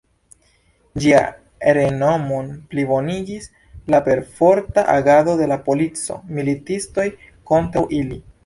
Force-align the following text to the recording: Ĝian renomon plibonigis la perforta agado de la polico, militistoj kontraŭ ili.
Ĝian 1.03 1.27
renomon 1.77 2.49
plibonigis 2.71 3.45
la 3.95 4.01
perforta 4.09 4.87
agado 4.97 5.37
de 5.43 5.51
la 5.55 5.61
polico, 5.71 6.21
militistoj 6.41 7.09
kontraŭ 7.53 7.87
ili. 8.01 8.23